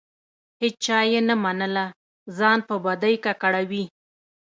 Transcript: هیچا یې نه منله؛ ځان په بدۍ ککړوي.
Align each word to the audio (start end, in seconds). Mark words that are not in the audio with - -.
هیچا 0.61 0.99
یې 1.11 1.19
نه 1.27 1.35
منله؛ 1.43 1.85
ځان 2.37 2.59
په 2.67 2.75
بدۍ 2.85 3.15
ککړوي. 3.25 3.83